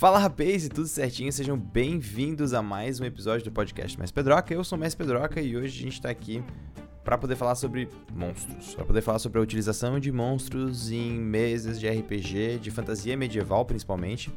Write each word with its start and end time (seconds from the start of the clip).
Fala 0.00 0.18
rapaz, 0.18 0.66
tudo 0.66 0.86
certinho? 0.86 1.30
Sejam 1.30 1.58
bem-vindos 1.58 2.54
a 2.54 2.62
mais 2.62 2.98
um 3.00 3.04
episódio 3.04 3.44
do 3.44 3.52
podcast 3.52 3.98
Mais 3.98 4.10
Pedroca. 4.10 4.54
Eu 4.54 4.64
sou 4.64 4.78
o 4.78 4.80
Mais 4.80 4.94
Pedroca 4.94 5.42
e 5.42 5.54
hoje 5.54 5.78
a 5.78 5.82
gente 5.82 5.92
está 5.92 6.08
aqui 6.08 6.42
para 7.04 7.18
poder 7.18 7.36
falar 7.36 7.54
sobre 7.54 7.86
monstros, 8.10 8.74
para 8.74 8.86
poder 8.86 9.02
falar 9.02 9.18
sobre 9.18 9.38
a 9.38 9.42
utilização 9.42 10.00
de 10.00 10.10
monstros 10.10 10.90
em 10.90 11.20
mesas 11.20 11.78
de 11.78 11.86
RPG, 11.86 12.60
de 12.62 12.70
fantasia 12.70 13.14
medieval 13.14 13.66
principalmente, 13.66 14.32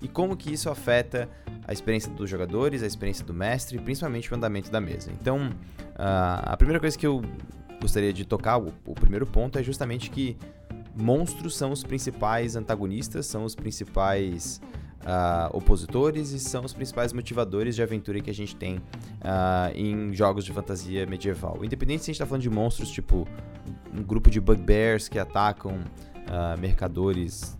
e 0.00 0.06
como 0.06 0.36
que 0.36 0.52
isso 0.52 0.70
afeta 0.70 1.28
a 1.66 1.72
experiência 1.72 2.12
dos 2.12 2.30
jogadores, 2.30 2.84
a 2.84 2.86
experiência 2.86 3.24
do 3.24 3.34
mestre, 3.34 3.76
principalmente 3.80 4.32
o 4.32 4.36
andamento 4.36 4.70
da 4.70 4.80
mesa. 4.80 5.10
Então, 5.20 5.50
a 5.96 6.56
primeira 6.56 6.78
coisa 6.78 6.96
que 6.96 7.08
eu 7.08 7.22
gostaria 7.80 8.12
de 8.12 8.24
tocar, 8.24 8.58
o 8.58 8.94
primeiro 8.94 9.26
ponto 9.26 9.58
é 9.58 9.64
justamente 9.64 10.10
que 10.10 10.36
monstros 10.94 11.56
são 11.56 11.72
os 11.72 11.82
principais 11.82 12.54
antagonistas, 12.54 13.26
são 13.26 13.44
os 13.44 13.56
principais 13.56 14.60
uh, 15.02 15.56
opositores 15.56 16.30
e 16.32 16.40
são 16.40 16.64
os 16.64 16.72
principais 16.72 17.12
motivadores 17.12 17.74
de 17.74 17.82
aventura 17.82 18.20
que 18.20 18.30
a 18.30 18.34
gente 18.34 18.54
tem 18.56 18.76
uh, 18.76 19.74
em 19.74 20.12
jogos 20.12 20.44
de 20.44 20.52
fantasia 20.52 21.06
medieval. 21.06 21.64
Independente 21.64 22.04
se 22.04 22.10
a 22.10 22.12
gente 22.12 22.16
está 22.16 22.26
falando 22.26 22.42
de 22.42 22.50
monstros 22.50 22.90
tipo 22.90 23.26
um 23.94 24.02
grupo 24.02 24.30
de 24.30 24.40
bugbears 24.40 25.08
que 25.08 25.18
atacam 25.18 25.72
uh, 25.72 26.58
mercadores 26.58 27.56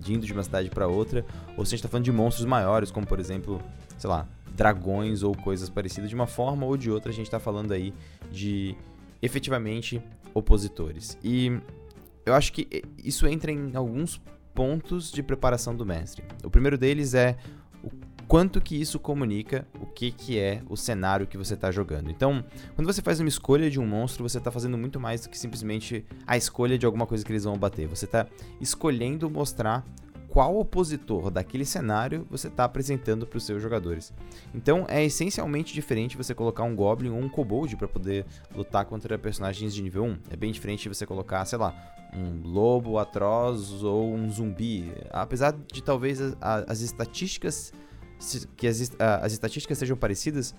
de 0.00 0.14
indo 0.14 0.24
de 0.24 0.32
uma 0.32 0.42
cidade 0.42 0.70
para 0.70 0.86
outra, 0.86 1.24
ou 1.56 1.64
se 1.64 1.70
a 1.70 1.76
gente 1.76 1.80
está 1.80 1.88
falando 1.88 2.04
de 2.04 2.12
monstros 2.12 2.46
maiores, 2.46 2.90
como 2.90 3.06
por 3.06 3.20
exemplo, 3.20 3.60
sei 3.98 4.08
lá, 4.08 4.26
dragões 4.54 5.22
ou 5.22 5.34
coisas 5.34 5.68
parecidas, 5.68 6.08
de 6.08 6.14
uma 6.14 6.26
forma 6.26 6.64
ou 6.64 6.76
de 6.76 6.90
outra 6.90 7.10
a 7.10 7.14
gente 7.14 7.26
está 7.26 7.40
falando 7.40 7.72
aí 7.72 7.92
de 8.30 8.76
efetivamente 9.20 10.00
opositores. 10.32 11.18
E 11.22 11.60
eu 12.24 12.34
acho 12.34 12.52
que 12.52 12.84
isso 13.02 13.26
entra 13.26 13.52
em 13.52 13.74
alguns 13.74 14.20
pontos 14.54 15.10
de 15.10 15.22
preparação 15.22 15.74
do 15.74 15.84
mestre. 15.84 16.24
O 16.42 16.50
primeiro 16.50 16.78
deles 16.78 17.14
é 17.14 17.36
o 17.82 17.90
quanto 18.26 18.60
que 18.60 18.80
isso 18.80 18.98
comunica 18.98 19.66
o 19.80 19.86
que, 19.86 20.10
que 20.10 20.38
é 20.38 20.62
o 20.68 20.76
cenário 20.76 21.26
que 21.26 21.36
você 21.36 21.54
está 21.54 21.70
jogando. 21.70 22.10
Então, 22.10 22.44
quando 22.74 22.86
você 22.86 23.02
faz 23.02 23.20
uma 23.20 23.28
escolha 23.28 23.68
de 23.68 23.78
um 23.80 23.86
monstro, 23.86 24.26
você 24.26 24.38
está 24.38 24.50
fazendo 24.50 24.78
muito 24.78 24.98
mais 24.98 25.22
do 25.22 25.28
que 25.28 25.36
simplesmente 25.36 26.04
a 26.26 26.36
escolha 26.36 26.78
de 26.78 26.86
alguma 26.86 27.06
coisa 27.06 27.24
que 27.24 27.32
eles 27.32 27.44
vão 27.44 27.58
bater. 27.58 27.86
Você 27.88 28.04
está 28.04 28.26
escolhendo 28.60 29.28
mostrar 29.28 29.84
qual 30.34 30.58
opositor 30.58 31.30
daquele 31.30 31.64
cenário 31.64 32.26
você 32.28 32.48
está 32.48 32.64
apresentando 32.64 33.24
para 33.24 33.36
os 33.36 33.46
seus 33.46 33.62
jogadores. 33.62 34.12
Então 34.52 34.84
é 34.88 35.04
essencialmente 35.04 35.72
diferente 35.72 36.16
você 36.16 36.34
colocar 36.34 36.64
um 36.64 36.74
Goblin 36.74 37.10
ou 37.10 37.20
um 37.20 37.28
Kobold 37.28 37.76
para 37.76 37.86
poder 37.86 38.26
lutar 38.52 38.84
contra 38.84 39.16
personagens 39.16 39.72
de 39.72 39.80
nível 39.80 40.02
1. 40.02 40.18
É 40.30 40.36
bem 40.36 40.50
diferente 40.50 40.88
você 40.88 41.06
colocar, 41.06 41.44
sei 41.44 41.56
lá, 41.56 41.72
um 42.12 42.42
lobo 42.42 42.98
atroz 42.98 43.84
ou 43.84 44.12
um 44.12 44.28
zumbi. 44.28 44.92
Apesar 45.10 45.52
de 45.72 45.80
talvez 45.80 46.20
as, 46.20 46.34
as 46.40 46.80
estatísticas 46.80 47.72
que 48.56 48.66
as, 48.66 48.90
as 48.98 49.32
estatísticas 49.32 49.78
sejam 49.78 49.96
parecidas, 49.96 50.52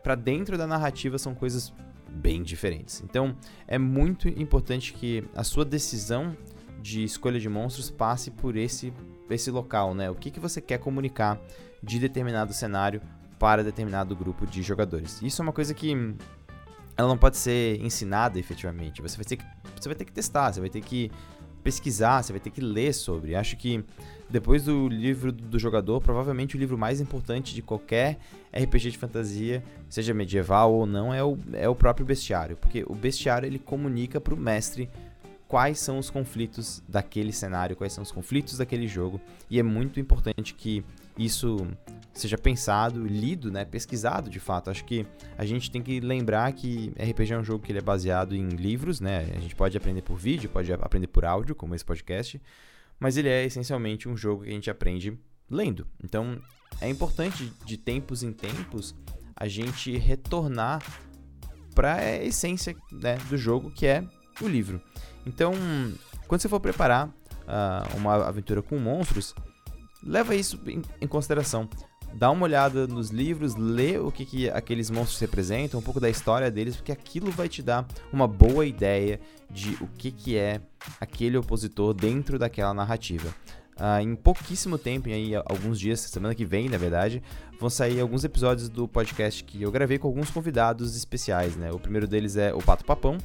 para 0.00 0.14
dentro 0.14 0.56
da 0.56 0.66
narrativa 0.66 1.18
são 1.18 1.34
coisas 1.34 1.74
bem 2.08 2.40
diferentes. 2.40 3.02
Então 3.04 3.36
é 3.66 3.78
muito 3.78 4.28
importante 4.28 4.92
que 4.92 5.24
a 5.34 5.42
sua 5.42 5.64
decisão 5.64 6.36
de 6.80 7.04
escolha 7.04 7.40
de 7.40 7.48
monstros 7.48 7.90
passe 7.90 8.30
por 8.30 8.56
esse, 8.56 8.92
esse 9.30 9.50
local, 9.50 9.94
né? 9.94 10.10
O 10.10 10.14
que, 10.14 10.30
que 10.30 10.40
você 10.40 10.60
quer 10.60 10.78
comunicar 10.78 11.40
de 11.82 11.98
determinado 11.98 12.52
cenário 12.52 13.00
para 13.38 13.62
determinado 13.62 14.16
grupo 14.16 14.46
de 14.46 14.62
jogadores. 14.62 15.22
Isso 15.22 15.40
é 15.40 15.44
uma 15.44 15.52
coisa 15.52 15.72
que 15.72 15.92
ela 16.96 17.08
não 17.08 17.16
pode 17.16 17.36
ser 17.36 17.80
ensinada 17.80 18.38
efetivamente. 18.38 19.00
Você 19.00 19.16
vai 19.16 19.24
ter 19.24 19.36
que, 19.36 19.44
você 19.80 19.88
vai 19.88 19.94
ter 19.94 20.04
que 20.04 20.12
testar, 20.12 20.52
você 20.52 20.60
vai 20.60 20.68
ter 20.68 20.80
que 20.80 21.10
pesquisar, 21.62 22.22
você 22.22 22.32
vai 22.32 22.40
ter 22.40 22.50
que 22.50 22.60
ler 22.60 22.92
sobre. 22.92 23.36
Acho 23.36 23.56
que 23.56 23.84
depois 24.28 24.64
do 24.64 24.88
livro 24.88 25.30
do 25.30 25.58
jogador, 25.58 26.00
provavelmente 26.00 26.56
o 26.56 26.58
livro 26.58 26.76
mais 26.76 27.00
importante 27.00 27.54
de 27.54 27.62
qualquer 27.62 28.18
RPG 28.52 28.90
de 28.90 28.98
fantasia, 28.98 29.62
seja 29.88 30.12
medieval 30.12 30.72
ou 30.74 30.86
não, 30.86 31.14
é 31.14 31.22
o, 31.22 31.38
é 31.52 31.68
o 31.68 31.74
próprio 31.74 32.04
bestiário, 32.04 32.56
porque 32.56 32.84
o 32.86 32.94
bestiário 32.94 33.46
ele 33.46 33.58
comunica 33.58 34.20
para 34.20 34.34
o 34.34 34.36
mestre 34.36 34.90
quais 35.48 35.78
são 35.80 35.98
os 35.98 36.10
conflitos 36.10 36.82
daquele 36.86 37.32
cenário, 37.32 37.74
quais 37.74 37.94
são 37.94 38.02
os 38.02 38.12
conflitos 38.12 38.58
daquele 38.58 38.86
jogo, 38.86 39.18
e 39.48 39.58
é 39.58 39.62
muito 39.62 39.98
importante 39.98 40.54
que 40.54 40.84
isso 41.18 41.66
seja 42.12 42.36
pensado, 42.36 43.04
lido, 43.06 43.50
né, 43.50 43.64
pesquisado 43.64 44.28
de 44.28 44.38
fato. 44.38 44.70
Acho 44.70 44.84
que 44.84 45.06
a 45.36 45.46
gente 45.46 45.70
tem 45.70 45.82
que 45.82 46.00
lembrar 46.00 46.52
que 46.52 46.92
RPG 46.98 47.32
é 47.32 47.38
um 47.38 47.44
jogo 47.44 47.64
que 47.64 47.72
ele 47.72 47.78
é 47.78 47.82
baseado 47.82 48.36
em 48.36 48.48
livros, 48.50 49.00
né? 49.00 49.26
A 49.34 49.40
gente 49.40 49.54
pode 49.54 49.76
aprender 49.76 50.02
por 50.02 50.16
vídeo, 50.16 50.50
pode 50.50 50.72
aprender 50.72 51.06
por 51.06 51.24
áudio, 51.24 51.54
como 51.54 51.74
esse 51.74 51.84
podcast, 51.84 52.40
mas 53.00 53.16
ele 53.16 53.28
é 53.28 53.44
essencialmente 53.44 54.08
um 54.08 54.16
jogo 54.16 54.42
que 54.42 54.50
a 54.50 54.52
gente 54.52 54.70
aprende 54.70 55.18
lendo. 55.50 55.86
Então, 56.04 56.38
é 56.80 56.88
importante 56.90 57.52
de 57.64 57.76
tempos 57.76 58.22
em 58.22 58.32
tempos 58.32 58.94
a 59.34 59.48
gente 59.48 59.96
retornar 59.96 60.82
para 61.74 61.94
a 61.94 62.24
essência 62.24 62.76
né, 62.92 63.16
do 63.28 63.36
jogo, 63.38 63.70
que 63.70 63.86
é 63.86 64.04
o 64.42 64.48
livro. 64.48 64.82
Então, 65.28 65.52
quando 66.26 66.40
você 66.40 66.48
for 66.48 66.58
preparar 66.58 67.06
uh, 67.06 67.96
uma 67.96 68.26
aventura 68.26 68.62
com 68.62 68.78
monstros, 68.78 69.34
leva 70.02 70.34
isso 70.34 70.58
em, 70.66 70.82
em, 71.00 71.06
consideração. 71.06 71.68
Dá 72.14 72.30
uma 72.30 72.44
olhada 72.44 72.86
nos 72.86 73.10
livros, 73.10 73.54
lê 73.54 73.98
o 73.98 74.10
que, 74.10 74.24
que 74.24 74.50
aqueles 74.50 74.88
monstros 74.88 75.20
representam, 75.20 75.78
um 75.78 75.82
pouco 75.82 76.00
da 76.00 76.08
história 76.08 76.50
deles, 76.50 76.74
porque 76.74 76.90
aquilo 76.90 77.30
vai 77.30 77.46
te 77.46 77.62
dar 77.62 77.86
uma 78.10 78.26
boa 78.26 78.64
ideia 78.64 79.20
de 79.50 79.76
o 79.82 79.86
que, 79.86 80.10
que 80.10 80.36
é 80.36 80.62
aquele 80.98 81.36
opositor 81.36 81.92
dentro 81.92 82.38
daquela 82.38 82.72
narrativa. 82.72 83.28
Uh, 83.76 84.00
em 84.00 84.16
pouquíssimo 84.16 84.78
tempo, 84.78 85.08
aí, 85.08 85.36
alguns 85.36 85.78
dias, 85.78 86.00
semana 86.00 86.34
que 86.34 86.44
vem, 86.44 86.68
na 86.68 86.78
verdade, 86.78 87.22
vão 87.60 87.68
sair 87.68 88.00
alguns 88.00 88.24
episódios 88.24 88.68
do 88.68 88.88
podcast 88.88 89.44
que 89.44 89.62
eu 89.62 89.70
gravei 89.70 89.98
com 89.98 90.08
alguns 90.08 90.30
convidados 90.30 90.96
especiais, 90.96 91.54
né? 91.54 91.70
O 91.70 91.78
primeiro 91.78 92.08
deles 92.08 92.36
é 92.36 92.52
o 92.52 92.58
Pato 92.58 92.84
Papão, 92.84 93.18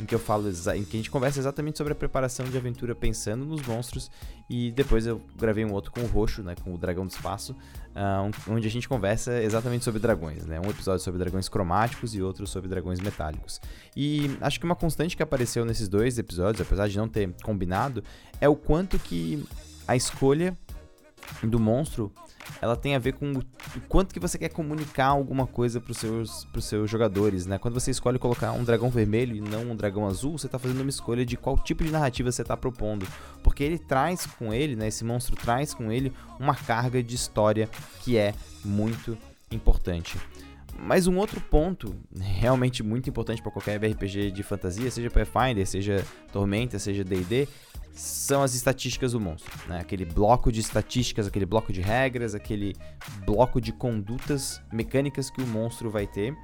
em 0.00 0.06
que 0.06 0.14
eu 0.14 0.18
falo 0.18 0.48
em 0.48 0.84
que 0.84 0.96
a 0.96 0.98
gente 0.98 1.10
conversa 1.10 1.38
exatamente 1.38 1.76
sobre 1.76 1.92
a 1.92 1.96
preparação 1.96 2.46
de 2.46 2.56
aventura 2.56 2.94
pensando 2.94 3.44
nos 3.44 3.60
monstros 3.66 4.10
e 4.48 4.72
depois 4.72 5.06
eu 5.06 5.20
gravei 5.36 5.64
um 5.64 5.72
outro 5.72 5.92
com 5.92 6.00
o 6.00 6.06
Roxo, 6.06 6.42
né, 6.42 6.54
com 6.64 6.74
o 6.74 6.78
Dragão 6.78 7.06
do 7.06 7.10
Espaço, 7.10 7.52
uh, 7.52 8.50
onde 8.50 8.66
a 8.66 8.70
gente 8.70 8.88
conversa 8.88 9.42
exatamente 9.42 9.84
sobre 9.84 10.00
dragões, 10.00 10.46
né, 10.46 10.58
um 10.58 10.70
episódio 10.70 11.04
sobre 11.04 11.18
dragões 11.18 11.48
cromáticos 11.48 12.14
e 12.14 12.22
outro 12.22 12.46
sobre 12.46 12.68
dragões 12.68 12.98
metálicos. 12.98 13.60
E 13.94 14.36
acho 14.40 14.58
que 14.58 14.64
uma 14.64 14.74
constante 14.74 15.16
que 15.16 15.22
apareceu 15.22 15.64
nesses 15.66 15.88
dois 15.88 16.18
episódios, 16.18 16.66
apesar 16.66 16.88
de 16.88 16.96
não 16.96 17.08
ter 17.08 17.34
combinado, 17.42 18.02
é 18.40 18.48
o 18.48 18.56
quanto 18.56 18.98
que 18.98 19.44
a 19.86 19.94
escolha 19.94 20.56
do 21.42 21.60
monstro 21.60 22.10
ela 22.60 22.76
tem 22.76 22.94
a 22.94 22.98
ver 22.98 23.12
com 23.12 23.32
o 23.32 23.42
quanto 23.88 24.12
que 24.12 24.20
você 24.20 24.38
quer 24.38 24.48
comunicar 24.48 25.06
alguma 25.06 25.46
coisa 25.46 25.80
para 25.80 25.92
os 25.92 25.98
seus, 25.98 26.46
seus 26.60 26.90
jogadores, 26.90 27.46
né? 27.46 27.58
Quando 27.58 27.74
você 27.74 27.90
escolhe 27.90 28.18
colocar 28.18 28.52
um 28.52 28.64
dragão 28.64 28.90
vermelho 28.90 29.36
e 29.36 29.40
não 29.40 29.70
um 29.70 29.76
dragão 29.76 30.06
azul, 30.06 30.38
você 30.38 30.46
está 30.46 30.58
fazendo 30.58 30.80
uma 30.80 30.90
escolha 30.90 31.24
de 31.24 31.36
qual 31.36 31.56
tipo 31.58 31.84
de 31.84 31.90
narrativa 31.90 32.30
você 32.30 32.42
está 32.42 32.56
propondo, 32.56 33.06
porque 33.42 33.64
ele 33.64 33.78
traz 33.78 34.26
com 34.26 34.52
ele, 34.52 34.76
né? 34.76 34.88
Esse 34.88 35.04
monstro 35.04 35.36
traz 35.36 35.74
com 35.74 35.90
ele 35.90 36.12
uma 36.38 36.54
carga 36.54 37.02
de 37.02 37.14
história 37.14 37.68
que 38.02 38.16
é 38.16 38.34
muito 38.64 39.16
importante. 39.50 40.18
Mas 40.82 41.06
um 41.06 41.18
outro 41.18 41.40
ponto 41.40 41.94
realmente 42.18 42.82
muito 42.82 43.10
importante 43.10 43.42
para 43.42 43.50
qualquer 43.50 43.76
RPG 43.76 44.30
de 44.30 44.42
fantasia, 44.42 44.90
seja 44.90 45.10
Pathfinder, 45.10 45.66
seja 45.66 46.04
Tormenta, 46.32 46.78
seja 46.78 47.04
D&D, 47.04 47.46
são 47.92 48.42
as 48.42 48.54
estatísticas 48.54 49.12
do 49.12 49.20
monstro, 49.20 49.52
né? 49.68 49.80
Aquele 49.80 50.04
bloco 50.04 50.50
de 50.50 50.60
estatísticas, 50.60 51.26
aquele 51.26 51.46
bloco 51.46 51.72
de 51.72 51.80
regras, 51.80 52.34
aquele 52.34 52.74
bloco 53.24 53.60
de 53.60 53.72
condutas 53.72 54.60
mecânicas 54.72 55.30
que 55.30 55.42
o 55.42 55.46
monstro 55.46 55.90
vai 55.90 56.06
ter. 56.06 56.36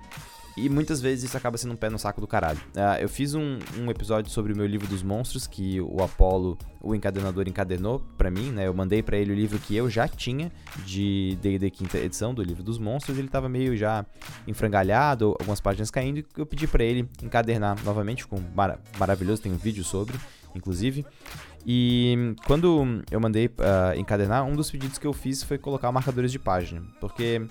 E 0.56 0.70
muitas 0.70 1.02
vezes 1.02 1.24
isso 1.24 1.36
acaba 1.36 1.58
sendo 1.58 1.74
um 1.74 1.76
pé 1.76 1.90
no 1.90 1.98
saco 1.98 2.18
do 2.18 2.26
caralho. 2.26 2.58
Uh, 2.74 2.98
eu 2.98 3.10
fiz 3.10 3.34
um, 3.34 3.58
um, 3.78 3.90
episódio 3.90 4.32
sobre 4.32 4.54
o 4.54 4.56
meu 4.56 4.66
livro 4.66 4.86
dos 4.86 5.02
monstros, 5.02 5.46
que 5.46 5.82
o 5.82 6.02
Apollo, 6.02 6.56
o 6.80 6.94
encadenador, 6.94 7.46
encadenou 7.46 8.00
para 8.16 8.30
mim, 8.30 8.50
né? 8.50 8.66
Eu 8.66 8.72
mandei 8.72 9.02
para 9.02 9.18
ele 9.18 9.32
o 9.32 9.34
livro 9.34 9.58
que 9.58 9.76
eu 9.76 9.90
já 9.90 10.08
tinha 10.08 10.50
de 10.86 11.36
D&D 11.42 11.70
quinta 11.70 11.98
edição 11.98 12.32
do 12.32 12.42
livro 12.42 12.62
dos 12.62 12.78
monstros. 12.78 13.18
Ele 13.18 13.28
tava 13.28 13.50
meio 13.50 13.76
já 13.76 14.06
enfrangalhado, 14.46 15.36
algumas 15.38 15.60
páginas 15.60 15.90
caindo, 15.90 16.20
e 16.20 16.26
eu 16.38 16.46
pedi 16.46 16.66
para 16.66 16.82
ele 16.82 17.06
encadernar 17.22 17.76
novamente, 17.84 18.22
ficou 18.22 18.42
mar 18.54 18.80
maravilhoso, 18.98 19.42
tem 19.42 19.52
um 19.52 19.58
vídeo 19.58 19.84
sobre 19.84 20.18
inclusive. 20.56 21.04
E 21.66 22.34
quando 22.46 23.02
eu 23.10 23.20
mandei 23.20 23.46
uh, 23.46 23.98
encadenar, 23.98 24.44
um 24.44 24.54
dos 24.54 24.70
pedidos 24.70 24.98
que 24.98 25.06
eu 25.06 25.12
fiz 25.12 25.42
foi 25.42 25.58
colocar 25.58 25.90
marcadores 25.90 26.30
de 26.30 26.38
página, 26.38 26.82
porque 27.00 27.44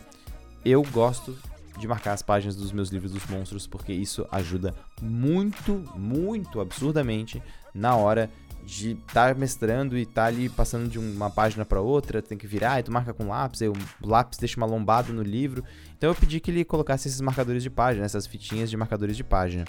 eu 0.64 0.82
gosto 0.84 1.38
de 1.78 1.88
marcar 1.88 2.14
as 2.14 2.22
páginas 2.22 2.56
dos 2.56 2.72
meus 2.72 2.90
livros 2.90 3.12
dos 3.12 3.26
monstros, 3.28 3.68
porque 3.68 3.92
isso 3.92 4.26
ajuda 4.32 4.74
muito, 5.02 5.84
muito 5.96 6.62
absurdamente 6.62 7.44
na 7.74 7.96
hora 7.96 8.30
de 8.64 8.92
estar 8.94 9.34
tá 9.34 9.40
mestrando 9.40 9.98
e 9.98 10.04
estar 10.04 10.24
tá 10.24 10.28
ali 10.28 10.50
passando 10.50 10.90
de 10.90 10.98
uma 10.98 11.30
página 11.30 11.64
para 11.64 11.80
outra, 11.80 12.22
tem 12.22 12.38
que 12.38 12.48
virar, 12.48 12.80
e 12.80 12.84
tu 12.84 12.92
marca 12.92 13.14
com 13.14 13.28
lápis, 13.28 13.62
aí 13.62 13.68
o 13.68 13.76
lápis 14.02 14.40
deixa 14.40 14.58
uma 14.58 14.66
lombada 14.66 15.14
no 15.14 15.22
livro. 15.22 15.64
Então 15.98 16.10
eu 16.10 16.16
pedi 16.16 16.40
que 16.40 16.50
ele 16.50 16.66
colocasse 16.66 17.08
esses 17.08 17.22
marcadores 17.22 17.62
de 17.62 17.70
página, 17.70 18.06
essas 18.06 18.26
fitinhas 18.26 18.70
de 18.70 18.78
marcadores 18.78 19.16
de 19.16 19.24
página 19.24 19.66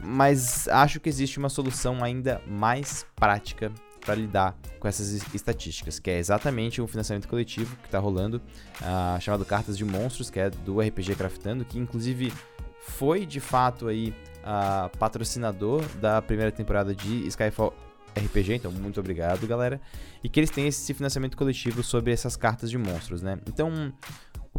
mas 0.00 0.68
acho 0.68 1.00
que 1.00 1.08
existe 1.08 1.38
uma 1.38 1.48
solução 1.48 2.02
ainda 2.02 2.40
mais 2.46 3.06
prática 3.16 3.72
para 4.04 4.14
lidar 4.14 4.56
com 4.80 4.88
essas 4.88 5.12
estatísticas, 5.32 5.98
que 5.98 6.10
é 6.10 6.18
exatamente 6.18 6.82
um 6.82 6.86
financiamento 6.86 7.28
coletivo 7.28 7.76
que 7.76 7.86
está 7.86 7.98
rolando, 7.98 8.42
uh, 8.80 9.20
chamado 9.20 9.44
Cartas 9.44 9.78
de 9.78 9.84
Monstros, 9.84 10.28
que 10.28 10.40
é 10.40 10.50
do 10.50 10.80
RPG 10.80 11.14
Craftando, 11.14 11.64
que 11.64 11.78
inclusive 11.78 12.32
foi 12.80 13.24
de 13.24 13.38
fato 13.38 13.86
aí 13.86 14.12
uh, 14.42 14.96
patrocinador 14.98 15.84
da 16.00 16.20
primeira 16.20 16.50
temporada 16.50 16.94
de 16.94 17.26
Skyfall 17.28 17.72
RPG, 18.16 18.54
então 18.54 18.70
muito 18.70 19.00
obrigado, 19.00 19.46
galera. 19.46 19.80
E 20.22 20.28
que 20.28 20.38
eles 20.38 20.50
têm 20.50 20.66
esse 20.66 20.92
financiamento 20.92 21.36
coletivo 21.36 21.82
sobre 21.82 22.12
essas 22.12 22.36
cartas 22.36 22.70
de 22.70 22.76
monstros, 22.76 23.22
né? 23.22 23.38
Então, 23.46 23.92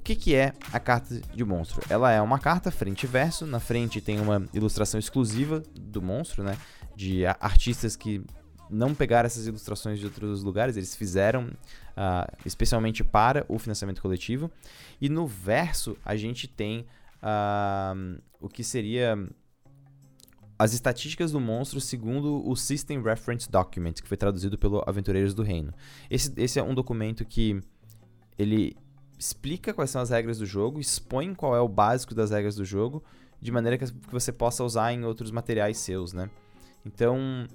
que, 0.03 0.15
que 0.15 0.35
é 0.35 0.53
a 0.71 0.79
carta 0.79 1.19
de 1.33 1.43
monstro? 1.45 1.81
Ela 1.89 2.11
é 2.11 2.21
uma 2.21 2.37
carta 2.37 2.69
frente 2.69 3.03
e 3.03 3.07
verso. 3.07 3.45
Na 3.45 3.59
frente 3.59 4.01
tem 4.01 4.19
uma 4.19 4.45
ilustração 4.53 4.99
exclusiva 4.99 5.63
do 5.73 6.01
monstro, 6.01 6.43
né? 6.43 6.57
De 6.95 7.25
artistas 7.25 7.95
que 7.95 8.23
não 8.69 8.93
pegaram 8.93 9.27
essas 9.27 9.45
ilustrações 9.47 9.99
de 9.99 10.05
outros 10.05 10.43
lugares, 10.43 10.75
eles 10.75 10.95
fizeram 10.95 11.45
uh, 11.45 12.37
especialmente 12.45 13.03
para 13.03 13.45
o 13.47 13.59
financiamento 13.59 14.01
coletivo. 14.01 14.51
E 14.99 15.09
no 15.09 15.27
verso 15.27 15.95
a 16.03 16.15
gente 16.15 16.47
tem 16.47 16.85
uh, 17.21 18.21
o 18.41 18.49
que 18.49 18.63
seria 18.63 19.17
as 20.57 20.73
estatísticas 20.73 21.31
do 21.31 21.39
monstro 21.39 21.79
segundo 21.79 22.47
o 22.47 22.55
System 22.55 23.01
Reference 23.01 23.49
Document, 23.49 23.93
que 23.93 24.07
foi 24.07 24.17
traduzido 24.17 24.57
pelo 24.57 24.83
Aventureiros 24.87 25.33
do 25.33 25.43
Reino. 25.43 25.73
Esse, 26.09 26.33
esse 26.37 26.59
é 26.59 26.63
um 26.63 26.73
documento 26.73 27.25
que 27.25 27.61
ele 28.37 28.75
explica 29.23 29.73
quais 29.73 29.89
são 29.89 30.01
as 30.01 30.09
regras 30.09 30.37
do 30.37 30.45
jogo, 30.45 30.81
expõe 30.81 31.33
qual 31.33 31.55
é 31.55 31.61
o 31.61 31.67
básico 31.67 32.13
das 32.13 32.31
regras 32.31 32.55
do 32.55 32.65
jogo, 32.65 33.01
de 33.41 33.51
maneira 33.51 33.77
que 33.77 33.85
você 34.11 34.33
possa 34.33 34.63
usar 34.63 34.91
em 34.91 35.05
outros 35.05 35.31
materiais 35.31 35.77
seus, 35.77 36.11
né? 36.11 36.29
Então, 36.85 37.47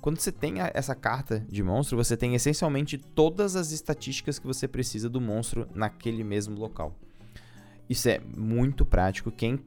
quando 0.00 0.18
você 0.18 0.32
tem 0.32 0.54
essa 0.72 0.94
carta 0.94 1.44
de 1.48 1.62
monstro, 1.62 1.98
você 1.98 2.16
tem 2.16 2.34
essencialmente 2.34 2.96
todas 2.96 3.56
as 3.56 3.72
estatísticas 3.72 4.38
que 4.38 4.46
você 4.46 4.66
precisa 4.66 5.10
do 5.10 5.20
monstro 5.20 5.68
naquele 5.74 6.24
mesmo 6.24 6.58
local. 6.58 6.94
Isso 7.90 8.08
é 8.08 8.18
muito 8.34 8.86
prático. 8.86 9.30
Quem 9.30 9.54
uh, 9.54 9.60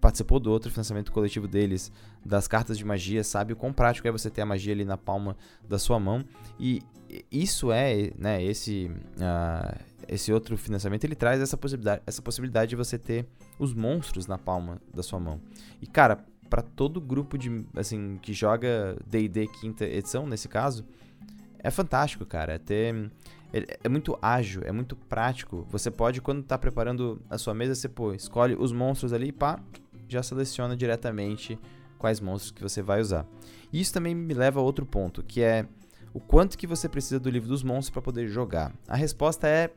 participou 0.00 0.38
do 0.38 0.50
outro 0.52 0.70
financiamento 0.70 1.10
coletivo 1.10 1.48
deles, 1.48 1.90
das 2.24 2.46
cartas 2.46 2.78
de 2.78 2.84
magia, 2.84 3.24
sabe 3.24 3.52
o 3.52 3.56
quão 3.56 3.72
prático 3.72 4.06
é 4.06 4.12
você 4.12 4.30
ter 4.30 4.42
a 4.42 4.46
magia 4.46 4.72
ali 4.72 4.84
na 4.84 4.96
palma 4.96 5.36
da 5.68 5.78
sua 5.78 5.98
mão. 5.98 6.24
E 6.58 6.82
isso 7.30 7.72
é, 7.72 8.12
né, 8.16 8.42
esse, 8.42 8.90
uh, 9.16 9.95
esse 10.08 10.32
outro 10.32 10.56
financiamento, 10.56 11.04
ele 11.04 11.14
traz 11.14 11.40
essa 11.40 11.56
possibilidade, 11.56 12.02
essa 12.06 12.22
possibilidade 12.22 12.70
de 12.70 12.76
você 12.76 12.98
ter 12.98 13.26
os 13.58 13.74
monstros 13.74 14.26
na 14.26 14.38
palma 14.38 14.80
da 14.94 15.02
sua 15.02 15.18
mão. 15.18 15.40
E, 15.80 15.86
cara, 15.86 16.24
para 16.48 16.62
todo 16.62 17.00
grupo 17.00 17.36
de, 17.36 17.64
assim, 17.74 18.18
que 18.22 18.32
joga 18.32 18.96
D&D 19.06 19.48
quinta 19.48 19.84
edição, 19.84 20.26
nesse 20.26 20.48
caso, 20.48 20.84
é 21.58 21.70
fantástico, 21.70 22.24
cara. 22.24 22.54
É 22.54 22.58
ter 22.58 23.10
é, 23.52 23.78
é 23.84 23.88
muito 23.88 24.18
ágil, 24.20 24.62
é 24.64 24.72
muito 24.72 24.96
prático. 24.96 25.66
Você 25.70 25.90
pode, 25.90 26.20
quando 26.20 26.40
está 26.40 26.58
preparando 26.58 27.20
a 27.28 27.38
sua 27.38 27.54
mesa, 27.54 27.74
você 27.74 27.88
pô, 27.88 28.12
escolhe 28.12 28.54
os 28.54 28.72
monstros 28.72 29.12
ali 29.12 29.28
e 29.28 29.32
pá, 29.32 29.58
já 30.08 30.22
seleciona 30.22 30.76
diretamente 30.76 31.58
quais 31.98 32.20
monstros 32.20 32.52
que 32.52 32.62
você 32.62 32.82
vai 32.82 33.00
usar. 33.00 33.26
E 33.72 33.80
isso 33.80 33.92
também 33.92 34.14
me 34.14 34.34
leva 34.34 34.60
a 34.60 34.62
outro 34.62 34.84
ponto, 34.84 35.22
que 35.22 35.40
é 35.40 35.66
o 36.12 36.20
quanto 36.20 36.56
que 36.56 36.66
você 36.66 36.88
precisa 36.88 37.18
do 37.18 37.30
livro 37.30 37.48
dos 37.48 37.62
monstros 37.62 37.90
para 37.90 38.02
poder 38.02 38.28
jogar. 38.28 38.72
A 38.86 38.96
resposta 38.96 39.48
é 39.48 39.70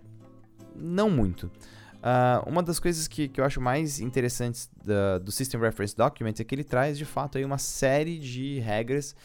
não 0.80 1.10
muito. 1.10 1.52
Uh, 2.00 2.48
uma 2.48 2.64
das 2.64 2.80
coisas 2.80 3.08
que, 3.08 3.28
que 3.28 3.42
eu 3.42 3.46
acho 3.46 3.60
mais 3.60 4.00
interessantes 4.00 4.70
da, 4.86 5.18
do 5.18 5.32
System 5.32 5.60
Reference 5.60 5.96
Document 5.96 6.36
é 6.40 6.44
que 6.44 6.56
ele 6.56 6.64
traz 6.64 6.98
de 6.98 7.04
fato 7.04 7.38
aí 7.38 7.44
uma 7.44 7.58
série 7.58 8.18
de 8.18 8.60
regras 8.60 9.16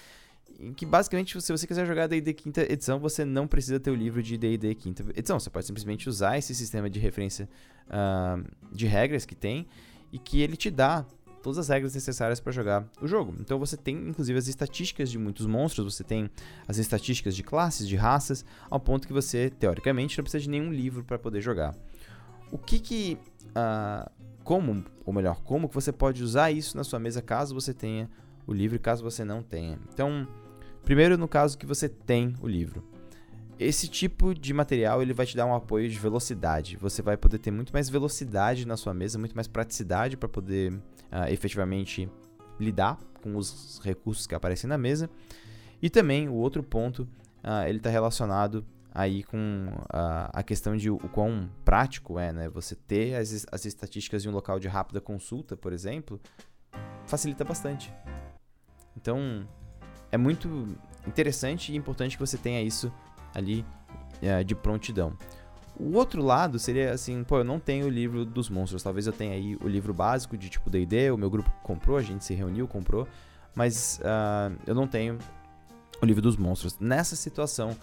em 0.58 0.72
que 0.72 0.86
basicamente, 0.86 1.40
se 1.40 1.52
você 1.52 1.66
quiser 1.66 1.86
jogar 1.86 2.06
D&D 2.06 2.32
quinta 2.32 2.62
edição, 2.62 2.98
você 2.98 3.24
não 3.24 3.46
precisa 3.46 3.80
ter 3.80 3.90
o 3.90 3.94
livro 3.94 4.22
de 4.22 4.36
D&D 4.36 4.74
quinta 4.74 5.04
edição. 5.16 5.38
Você 5.38 5.50
pode 5.50 5.66
simplesmente 5.66 6.08
usar 6.08 6.38
esse 6.38 6.54
sistema 6.54 6.88
de 6.88 6.98
referência 6.98 7.48
uh, 7.88 8.44
de 8.72 8.86
regras 8.86 9.24
que 9.24 9.34
tem 9.34 9.66
e 10.12 10.18
que 10.18 10.40
ele 10.40 10.56
te 10.56 10.70
dá 10.70 11.04
todas 11.44 11.58
as 11.58 11.68
regras 11.68 11.94
necessárias 11.94 12.40
para 12.40 12.50
jogar 12.50 12.88
o 13.00 13.06
jogo. 13.06 13.34
Então 13.38 13.58
você 13.58 13.76
tem 13.76 13.94
inclusive 14.08 14.38
as 14.38 14.48
estatísticas 14.48 15.10
de 15.10 15.18
muitos 15.18 15.46
monstros, 15.46 15.94
você 15.94 16.02
tem 16.02 16.30
as 16.66 16.78
estatísticas 16.78 17.36
de 17.36 17.42
classes, 17.42 17.86
de 17.86 17.94
raças, 17.94 18.44
ao 18.70 18.80
ponto 18.80 19.06
que 19.06 19.12
você 19.12 19.50
teoricamente 19.50 20.16
não 20.18 20.24
precisa 20.24 20.42
de 20.42 20.48
nenhum 20.48 20.72
livro 20.72 21.04
para 21.04 21.18
poder 21.18 21.42
jogar. 21.42 21.76
O 22.50 22.56
que 22.56 22.78
que 22.78 23.18
uh, 23.50 24.10
como, 24.42 24.84
ou 25.04 25.12
melhor, 25.12 25.42
como 25.42 25.68
que 25.68 25.74
você 25.74 25.92
pode 25.92 26.22
usar 26.22 26.50
isso 26.50 26.76
na 26.76 26.82
sua 26.82 26.98
mesa 26.98 27.20
caso 27.20 27.54
você 27.54 27.74
tenha 27.74 28.08
o 28.46 28.52
livro 28.52 28.76
e 28.76 28.78
caso 28.78 29.02
você 29.02 29.24
não 29.24 29.42
tenha. 29.42 29.78
Então, 29.92 30.26
Primeiro, 30.84 31.16
no 31.16 31.26
caso 31.26 31.56
que 31.56 31.64
você 31.64 31.88
tem 31.88 32.34
o 32.42 32.46
livro. 32.46 32.84
Esse 33.58 33.86
tipo 33.86 34.34
de 34.34 34.52
material 34.52 35.00
ele 35.00 35.12
vai 35.12 35.26
te 35.26 35.36
dar 35.36 35.46
um 35.46 35.54
apoio 35.54 35.88
de 35.88 35.98
velocidade. 35.98 36.76
Você 36.76 37.02
vai 37.02 37.16
poder 37.16 37.38
ter 37.38 37.50
muito 37.50 37.72
mais 37.72 37.88
velocidade 37.88 38.66
na 38.66 38.76
sua 38.76 38.92
mesa, 38.92 39.18
muito 39.18 39.34
mais 39.34 39.46
praticidade 39.46 40.16
para 40.16 40.28
poder 40.28 40.72
uh, 40.72 41.28
efetivamente 41.28 42.08
lidar 42.58 42.98
com 43.22 43.36
os 43.36 43.80
recursos 43.82 44.26
que 44.26 44.34
aparecem 44.34 44.68
na 44.68 44.76
mesa. 44.76 45.08
E 45.80 45.88
também 45.88 46.28
o 46.28 46.34
outro 46.34 46.62
ponto, 46.62 47.02
uh, 47.44 47.66
ele 47.68 47.78
está 47.78 47.90
relacionado 47.90 48.66
aí 48.92 49.22
com 49.22 49.68
uh, 49.68 50.30
a 50.32 50.42
questão 50.42 50.76
de 50.76 50.90
o, 50.90 50.98
quão 50.98 51.48
prático 51.64 52.18
é, 52.18 52.32
né? 52.32 52.48
Você 52.48 52.74
ter 52.74 53.14
as, 53.14 53.46
as 53.52 53.64
estatísticas 53.64 54.22
de 54.22 54.28
um 54.28 54.32
local 54.32 54.58
de 54.58 54.66
rápida 54.66 55.00
consulta, 55.00 55.56
por 55.56 55.72
exemplo, 55.72 56.20
facilita 57.06 57.44
bastante. 57.44 57.92
Então, 58.96 59.46
é 60.10 60.16
muito 60.16 60.68
interessante 61.06 61.72
e 61.72 61.76
importante 61.76 62.16
que 62.16 62.24
você 62.24 62.38
tenha 62.38 62.62
isso 62.62 62.92
ali 63.34 63.64
é, 64.22 64.42
de 64.44 64.54
prontidão. 64.54 65.16
O 65.76 65.94
outro 65.96 66.22
lado 66.22 66.58
seria 66.58 66.92
assim, 66.92 67.24
pô, 67.24 67.38
eu 67.38 67.44
não 67.44 67.58
tenho 67.58 67.86
o 67.86 67.90
livro 67.90 68.24
dos 68.24 68.48
monstros, 68.48 68.82
talvez 68.82 69.06
eu 69.06 69.12
tenha 69.12 69.34
aí 69.34 69.56
o 69.56 69.66
livro 69.66 69.92
básico 69.92 70.36
de 70.36 70.48
tipo 70.48 70.70
D&D, 70.70 71.10
o 71.10 71.16
meu 71.16 71.28
grupo 71.28 71.50
comprou, 71.62 71.96
a 71.96 72.02
gente 72.02 72.24
se 72.24 72.32
reuniu, 72.32 72.68
comprou, 72.68 73.08
mas 73.56 74.00
uh, 74.00 74.56
eu 74.66 74.74
não 74.74 74.86
tenho 74.86 75.18
o 76.00 76.06
livro 76.06 76.22
dos 76.22 76.36
monstros. 76.36 76.78
Nessa 76.78 77.16
situação, 77.16 77.76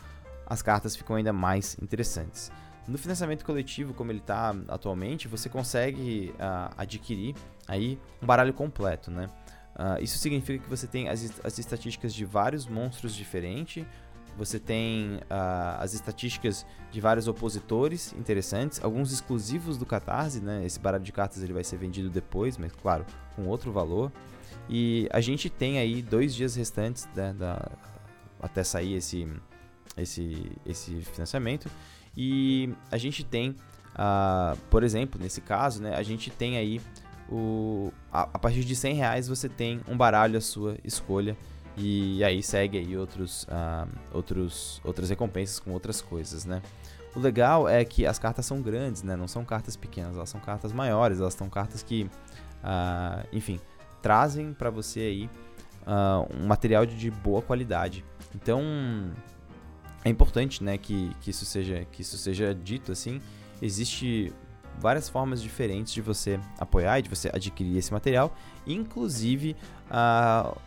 as 0.45 0.61
cartas 0.61 0.95
ficam 0.95 1.17
ainda 1.17 1.33
mais 1.33 1.77
interessantes. 1.81 2.51
No 2.87 2.97
financiamento 2.97 3.45
coletivo, 3.45 3.93
como 3.93 4.11
ele 4.11 4.19
está 4.19 4.55
atualmente, 4.67 5.27
você 5.27 5.49
consegue 5.49 6.33
uh, 6.35 6.73
adquirir 6.77 7.35
aí 7.67 7.99
um 8.21 8.25
baralho 8.25 8.53
completo, 8.53 9.11
né? 9.11 9.29
Uh, 9.75 10.01
isso 10.01 10.17
significa 10.17 10.63
que 10.63 10.69
você 10.69 10.87
tem 10.87 11.07
as, 11.07 11.31
as 11.43 11.57
estatísticas 11.57 12.13
de 12.13 12.25
vários 12.25 12.67
monstros 12.67 13.15
diferentes, 13.15 13.85
você 14.37 14.59
tem 14.59 15.15
uh, 15.15 15.79
as 15.79 15.93
estatísticas 15.93 16.65
de 16.91 17.01
vários 17.01 17.27
opositores 17.27 18.13
interessantes, 18.17 18.83
alguns 18.83 19.11
exclusivos 19.11 19.77
do 19.77 19.85
Catarse, 19.85 20.39
né? 20.39 20.65
Esse 20.65 20.79
baralho 20.79 21.03
de 21.03 21.11
cartas 21.11 21.43
ele 21.43 21.53
vai 21.53 21.63
ser 21.63 21.77
vendido 21.77 22.09
depois, 22.09 22.57
mas 22.57 22.71
claro, 22.71 23.05
com 23.35 23.47
outro 23.47 23.71
valor. 23.71 24.11
E 24.69 25.07
a 25.11 25.19
gente 25.19 25.49
tem 25.49 25.79
aí 25.79 26.01
dois 26.01 26.33
dias 26.33 26.55
restantes 26.55 27.07
né, 27.15 27.33
da, 27.33 27.71
até 28.41 28.63
sair 28.63 28.95
esse, 28.95 29.27
esse, 29.97 30.51
esse 30.65 31.01
financiamento. 31.01 31.69
E 32.15 32.73
a 32.89 32.97
gente 32.97 33.23
tem, 33.23 33.51
uh, 33.51 34.57
por 34.69 34.83
exemplo, 34.83 35.19
nesse 35.21 35.41
caso, 35.41 35.81
né, 35.81 35.95
a 35.95 36.03
gente 36.03 36.29
tem 36.29 36.57
aí 36.57 36.81
o, 37.29 37.91
a, 38.11 38.23
a, 38.23 38.39
partir 38.39 38.63
de 38.63 38.75
100 38.75 38.93
reais 38.95 39.27
você 39.27 39.47
tem 39.47 39.79
um 39.87 39.95
baralho 39.95 40.37
à 40.37 40.41
sua 40.41 40.77
escolha 40.83 41.37
e 41.77 42.23
aí 42.23 42.43
segue 42.43 42.77
aí 42.77 42.97
outros, 42.97 43.43
uh, 43.43 43.89
outros, 44.13 44.81
outras 44.83 45.09
recompensas 45.09 45.59
com 45.59 45.71
outras 45.71 46.01
coisas, 46.01 46.45
né? 46.45 46.61
O 47.15 47.19
legal 47.19 47.67
é 47.67 47.83
que 47.83 48.05
as 48.05 48.17
cartas 48.17 48.45
são 48.45 48.61
grandes, 48.61 49.03
né? 49.03 49.15
Não 49.15 49.27
são 49.27 49.43
cartas 49.43 49.75
pequenas, 49.75 50.15
elas 50.15 50.29
são 50.29 50.39
cartas 50.39 50.71
maiores, 50.71 51.19
elas 51.19 51.33
são 51.33 51.49
cartas 51.49 51.83
que, 51.83 52.03
uh, 52.03 53.27
enfim, 53.33 53.59
trazem 54.01 54.53
para 54.53 54.69
você 54.69 54.99
aí 54.99 55.29
uh, 55.85 56.27
um 56.37 56.47
material 56.47 56.85
de, 56.85 57.11
boa 57.11 57.41
qualidade. 57.41 58.03
Então, 58.35 58.61
é 60.03 60.09
importante, 60.09 60.63
né, 60.63 60.77
que, 60.77 61.11
que, 61.21 61.29
isso 61.29 61.45
seja, 61.45 61.85
que 61.91 62.01
isso 62.01 62.17
seja 62.17 62.55
dito 62.55 62.91
assim. 62.91 63.21
Existe 63.61 64.33
várias 64.79 65.09
formas 65.09 65.41
diferentes 65.41 65.93
de 65.93 66.01
você 66.01 66.39
apoiar 66.57 66.99
e 66.99 67.01
de 67.03 67.09
você 67.09 67.29
adquirir 67.31 67.77
esse 67.77 67.91
material, 67.91 68.35
inclusive, 68.65 69.55
uh, 69.87 70.57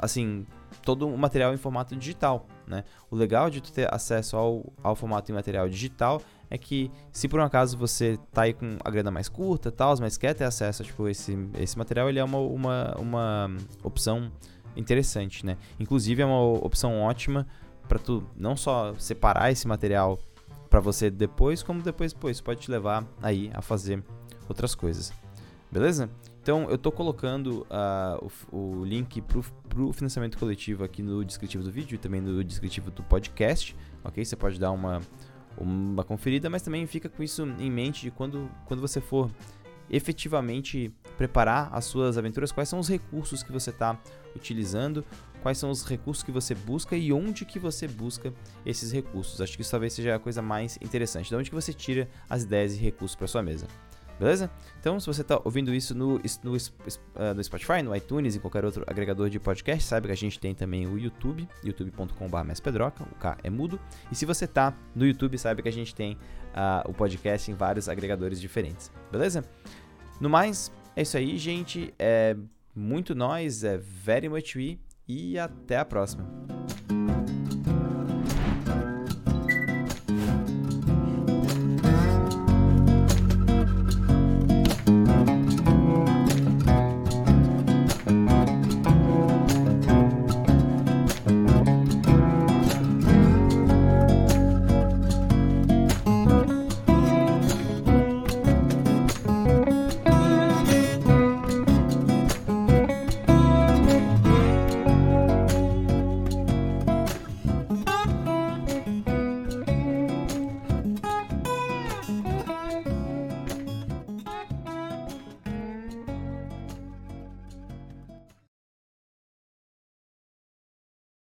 assim, 0.00 0.46
todo 0.82 1.08
o 1.08 1.16
material 1.18 1.52
em 1.54 1.56
formato 1.56 1.96
digital. 1.96 2.46
Né? 2.66 2.84
O 3.10 3.16
legal 3.16 3.50
de 3.50 3.60
tu 3.60 3.72
ter 3.72 3.92
acesso 3.92 4.36
ao, 4.36 4.72
ao 4.82 4.94
formato 4.94 5.30
em 5.30 5.34
material 5.34 5.68
digital 5.68 6.22
é 6.50 6.58
que 6.58 6.90
se 7.10 7.28
por 7.28 7.40
um 7.40 7.42
acaso 7.42 7.76
você 7.76 8.18
tá 8.32 8.42
aí 8.42 8.52
com 8.52 8.76
a 8.84 8.90
grana 8.90 9.10
mais 9.10 9.28
curta, 9.28 9.70
tal, 9.70 9.94
mas 10.00 10.18
quer 10.18 10.34
ter 10.34 10.44
acesso 10.44 10.82
a 10.82 10.84
tipo, 10.84 11.08
esse, 11.08 11.36
esse 11.58 11.78
material, 11.78 12.08
ele 12.08 12.18
é 12.18 12.24
uma, 12.24 12.38
uma, 12.38 12.94
uma 12.98 13.50
opção 13.82 14.30
interessante, 14.76 15.44
né? 15.44 15.56
Inclusive 15.78 16.22
é 16.22 16.26
uma 16.26 16.40
opção 16.40 17.00
ótima 17.00 17.46
para 17.88 17.98
tu 17.98 18.22
não 18.36 18.56
só 18.56 18.94
separar 18.94 19.50
esse 19.50 19.66
material 19.66 20.18
para 20.68 20.80
você 20.80 21.10
depois, 21.10 21.62
como 21.62 21.82
depois, 21.82 22.12
pô, 22.12 22.30
isso 22.30 22.42
pode 22.42 22.60
te 22.60 22.70
levar 22.70 23.06
aí 23.22 23.50
a 23.52 23.60
fazer 23.60 24.02
outras 24.48 24.74
coisas. 24.74 25.12
Beleza? 25.70 26.10
Então 26.42 26.68
eu 26.68 26.76
tô 26.76 26.90
colocando 26.90 27.64
uh, 27.70 28.30
o, 28.50 28.80
o, 28.80 28.84
link 28.84 29.20
pro, 29.22 29.44
pro 29.68 29.92
financiamento 29.92 30.36
coletivo 30.36 30.82
aqui 30.82 31.00
no 31.00 31.24
descritivo 31.24 31.62
do 31.62 31.70
vídeo 31.70 31.94
e 31.94 31.98
também 31.98 32.20
no 32.20 32.42
descritivo 32.42 32.90
do 32.90 33.02
podcast, 33.04 33.76
ok? 34.02 34.24
Você 34.24 34.34
pode 34.34 34.58
dar 34.58 34.72
uma, 34.72 35.00
uma 35.56 36.02
conferida, 36.02 36.50
mas 36.50 36.60
também 36.60 36.84
fica 36.88 37.08
com 37.08 37.22
isso 37.22 37.44
em 37.60 37.70
mente 37.70 38.02
de 38.02 38.10
quando, 38.10 38.50
quando 38.66 38.80
você 38.80 39.00
for 39.00 39.30
efetivamente 39.88 40.92
preparar 41.16 41.68
as 41.72 41.84
suas 41.84 42.18
aventuras, 42.18 42.50
quais 42.50 42.68
são 42.68 42.80
os 42.80 42.88
recursos 42.88 43.44
que 43.44 43.52
você 43.52 43.70
está 43.70 43.96
utilizando, 44.34 45.04
quais 45.42 45.58
são 45.58 45.70
os 45.70 45.84
recursos 45.84 46.24
que 46.24 46.32
você 46.32 46.56
busca 46.56 46.96
e 46.96 47.12
onde 47.12 47.44
que 47.44 47.60
você 47.60 47.86
busca 47.86 48.32
esses 48.66 48.90
recursos. 48.90 49.40
Acho 49.40 49.54
que 49.54 49.62
isso 49.62 49.70
talvez 49.70 49.92
seja 49.92 50.16
a 50.16 50.18
coisa 50.18 50.42
mais 50.42 50.76
interessante. 50.82 51.28
De 51.28 51.36
onde 51.36 51.50
que 51.50 51.54
você 51.54 51.72
tira 51.72 52.08
as 52.28 52.42
ideias 52.42 52.74
e 52.74 52.78
recursos 52.78 53.14
para 53.14 53.28
sua 53.28 53.44
mesa. 53.44 53.68
Beleza? 54.22 54.48
Então, 54.78 55.00
se 55.00 55.06
você 55.08 55.22
está 55.22 55.40
ouvindo 55.44 55.74
isso 55.74 55.96
no, 55.96 56.20
no, 56.44 56.52
uh, 56.52 57.34
no, 57.34 57.42
Spotify, 57.42 57.82
no 57.82 57.94
iTunes 57.96 58.36
e 58.36 58.38
qualquer 58.38 58.64
outro 58.64 58.84
agregador 58.86 59.28
de 59.28 59.40
podcast, 59.40 59.82
saiba 59.82 60.06
que 60.06 60.12
a 60.12 60.16
gente 60.16 60.38
tem 60.38 60.54
também 60.54 60.86
o 60.86 60.96
YouTube, 60.96 61.48
youtube.com.br 61.64 62.62
pedroca, 62.62 63.02
o 63.02 63.16
K 63.16 63.36
é 63.42 63.50
mudo. 63.50 63.80
E 64.12 64.14
se 64.14 64.24
você 64.24 64.44
está 64.44 64.72
no 64.94 65.04
YouTube, 65.04 65.36
saiba 65.36 65.60
que 65.60 65.68
a 65.68 65.72
gente 65.72 65.92
tem 65.92 66.12
uh, 66.12 66.88
o 66.88 66.94
podcast 66.94 67.50
em 67.50 67.54
vários 67.54 67.88
agregadores 67.88 68.40
diferentes. 68.40 68.92
Beleza? 69.10 69.44
No 70.20 70.30
mais, 70.30 70.70
é 70.94 71.02
isso 71.02 71.16
aí, 71.16 71.36
gente. 71.36 71.92
É 71.98 72.36
muito 72.76 73.16
nós, 73.16 73.64
é 73.64 73.76
very 73.76 74.28
much 74.28 74.54
we 74.54 74.78
e 75.08 75.36
até 75.36 75.78
a 75.78 75.84
próxima. 75.84 76.24